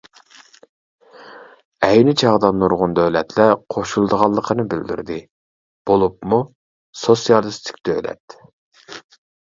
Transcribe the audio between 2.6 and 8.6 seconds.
نۇرغۇن دۆلەتلەر قوشۇلىدىغانلىقىنى بىلدۈردى، بولۇپمۇ سوتسىيالىستىك دۆلەت.